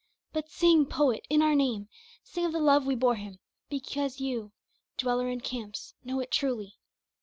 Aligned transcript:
But 0.33 0.49
sing 0.49 0.87
poet 0.87 1.27
in 1.29 1.43
our 1.43 1.53
name, 1.53 1.87
Sing 2.23 2.43
of 2.47 2.53
the 2.53 2.59
love 2.59 2.87
we 2.87 2.95
bore 2.95 3.17
him 3.17 3.37
because 3.69 4.19
you, 4.19 4.51
dweller 4.97 5.29
in 5.29 5.41
camps, 5.41 5.93
know 6.03 6.19
it 6.21 6.31
truly. 6.31 6.79